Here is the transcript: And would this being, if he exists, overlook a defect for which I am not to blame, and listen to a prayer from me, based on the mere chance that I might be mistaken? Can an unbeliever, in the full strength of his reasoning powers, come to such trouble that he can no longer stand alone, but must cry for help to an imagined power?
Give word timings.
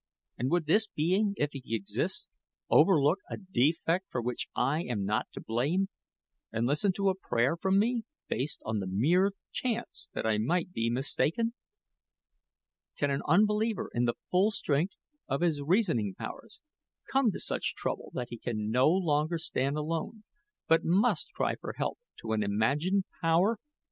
And 0.35 0.49
would 0.49 0.65
this 0.65 0.87
being, 0.87 1.35
if 1.37 1.51
he 1.51 1.61
exists, 1.75 2.27
overlook 2.71 3.19
a 3.29 3.37
defect 3.37 4.07
for 4.09 4.19
which 4.19 4.47
I 4.55 4.81
am 4.81 5.05
not 5.05 5.27
to 5.33 5.39
blame, 5.39 5.89
and 6.51 6.65
listen 6.65 6.91
to 6.93 7.09
a 7.09 7.15
prayer 7.15 7.55
from 7.55 7.77
me, 7.77 8.01
based 8.27 8.63
on 8.65 8.79
the 8.79 8.87
mere 8.87 9.31
chance 9.51 10.09
that 10.13 10.25
I 10.25 10.39
might 10.39 10.71
be 10.73 10.89
mistaken? 10.89 11.53
Can 12.97 13.11
an 13.11 13.21
unbeliever, 13.27 13.91
in 13.93 14.05
the 14.05 14.15
full 14.31 14.49
strength 14.49 14.95
of 15.27 15.41
his 15.41 15.61
reasoning 15.61 16.15
powers, 16.17 16.61
come 17.11 17.31
to 17.33 17.39
such 17.39 17.75
trouble 17.75 18.09
that 18.15 18.29
he 18.31 18.39
can 18.39 18.71
no 18.71 18.89
longer 18.89 19.37
stand 19.37 19.77
alone, 19.77 20.23
but 20.67 20.83
must 20.83 21.31
cry 21.33 21.53
for 21.53 21.73
help 21.77 21.99
to 22.21 22.31
an 22.33 22.41
imagined 22.41 23.03
power? 23.21 23.59